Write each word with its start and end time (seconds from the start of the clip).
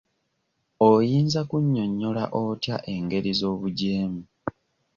Oyinza 0.89 1.39
kunnyonnyola 1.49 2.23
otya 2.43 2.77
engeri 2.93 3.31
z'obuggyeemu? 3.39 4.21